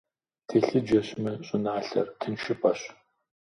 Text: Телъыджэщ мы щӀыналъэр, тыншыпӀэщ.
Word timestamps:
Телъыджэщ 0.47 1.07
мы 1.21 1.31
щӀыналъэр, 1.47 2.07
тыншыпӀэщ. 2.19 2.81